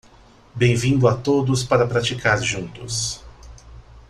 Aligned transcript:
Bem-vindo 0.55 1.07
a 1.07 1.15
todos 1.15 1.63
para 1.63 1.85
praticar 1.85 2.41
juntos 2.41 3.23